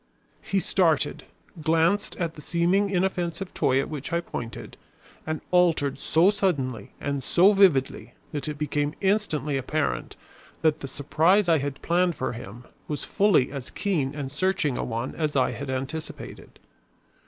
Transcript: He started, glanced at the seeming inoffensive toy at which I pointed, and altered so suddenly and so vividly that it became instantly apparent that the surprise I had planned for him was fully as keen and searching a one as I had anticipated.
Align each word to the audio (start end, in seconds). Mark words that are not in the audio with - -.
He 0.41 0.59
started, 0.59 1.25
glanced 1.61 2.15
at 2.17 2.33
the 2.33 2.41
seeming 2.41 2.89
inoffensive 2.89 3.53
toy 3.53 3.79
at 3.79 3.87
which 3.87 4.11
I 4.11 4.19
pointed, 4.19 4.75
and 5.27 5.41
altered 5.51 5.99
so 5.99 6.31
suddenly 6.31 6.91
and 6.99 7.21
so 7.23 7.53
vividly 7.53 8.15
that 8.31 8.47
it 8.47 8.57
became 8.57 8.95
instantly 9.01 9.57
apparent 9.57 10.15
that 10.63 10.79
the 10.79 10.87
surprise 10.87 11.47
I 11.47 11.59
had 11.59 11.83
planned 11.83 12.15
for 12.15 12.33
him 12.33 12.63
was 12.87 13.03
fully 13.03 13.51
as 13.51 13.69
keen 13.69 14.15
and 14.15 14.31
searching 14.31 14.75
a 14.75 14.83
one 14.83 15.13
as 15.13 15.35
I 15.35 15.51
had 15.51 15.69
anticipated. 15.69 16.57